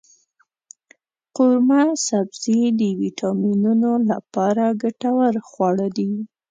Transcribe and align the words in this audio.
قورمه 1.35 1.81
سبزي 2.07 2.59
د 2.79 2.81
ویټامینونو 3.01 3.91
لپاره 4.09 4.63
ګټور 4.81 5.33
خواړه 5.47 5.87
دی. 5.97 6.11